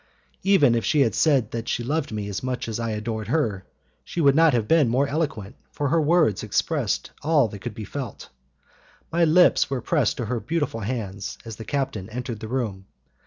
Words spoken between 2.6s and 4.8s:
as I adored her, she would not have